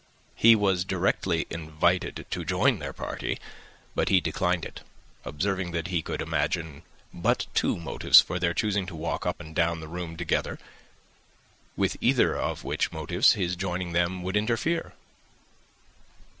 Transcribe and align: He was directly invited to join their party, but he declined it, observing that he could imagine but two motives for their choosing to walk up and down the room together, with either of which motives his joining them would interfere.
He 0.33 0.55
was 0.55 0.83
directly 0.83 1.45
invited 1.51 2.25
to 2.31 2.43
join 2.43 2.79
their 2.79 2.91
party, 2.91 3.37
but 3.93 4.09
he 4.09 4.19
declined 4.19 4.65
it, 4.65 4.81
observing 5.23 5.73
that 5.73 5.89
he 5.89 6.01
could 6.01 6.23
imagine 6.23 6.81
but 7.13 7.45
two 7.53 7.77
motives 7.77 8.19
for 8.19 8.39
their 8.39 8.55
choosing 8.55 8.87
to 8.87 8.95
walk 8.95 9.27
up 9.27 9.39
and 9.39 9.53
down 9.53 9.79
the 9.79 9.87
room 9.87 10.17
together, 10.17 10.57
with 11.77 11.97
either 12.01 12.35
of 12.35 12.63
which 12.63 12.91
motives 12.91 13.33
his 13.33 13.55
joining 13.55 13.91
them 13.93 14.23
would 14.23 14.35
interfere. 14.35 14.93